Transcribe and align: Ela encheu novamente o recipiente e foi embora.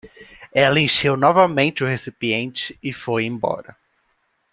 Ela 0.55 0.79
encheu 0.79 1.15
novamente 1.15 1.83
o 1.83 1.87
recipiente 1.87 2.75
e 2.81 2.91
foi 2.91 3.25
embora. 3.25 3.77